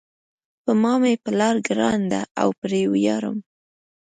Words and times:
په 0.63 0.71
ما 0.81 0.93
مېپلار 1.01 1.55
ګران 1.67 1.99
ده 2.11 2.21
او 2.41 2.49
پری 2.59 2.83
ویاړم 2.91 3.37